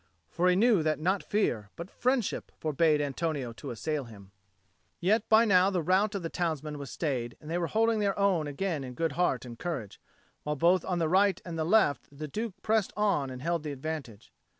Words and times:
For 0.31 0.49
he 0.49 0.55
knew 0.55 0.81
that 0.81 0.97
not 0.99 1.21
fear, 1.21 1.69
but 1.75 1.91
friendship, 1.91 2.51
forbade 2.57 3.01
Antonio 3.01 3.53
to 3.53 3.69
assail 3.69 4.05
him. 4.05 4.31
Yet 4.99 5.29
by 5.29 5.45
now 5.45 5.69
the 5.69 5.83
rout 5.83 6.15
of 6.15 6.23
the 6.23 6.27
townsmen 6.29 6.79
was 6.79 6.89
stayed 6.89 7.37
and 7.39 7.51
they 7.51 7.59
were 7.59 7.67
holding 7.67 7.99
their 7.99 8.17
own 8.17 8.47
again 8.47 8.83
in 8.83 8.95
good 8.95 9.11
heart 9.11 9.45
and 9.45 9.59
courage, 9.59 10.01
while 10.41 10.55
both 10.55 10.83
on 10.85 10.97
the 10.97 11.07
right 11.07 11.39
and 11.45 11.51
on 11.51 11.55
the 11.63 11.69
left 11.71 12.07
the 12.11 12.27
Duke 12.27 12.55
pressed 12.63 12.91
on 12.97 13.29
and 13.29 13.43
held 13.43 13.61
the 13.61 13.71
advantage. 13.71 14.33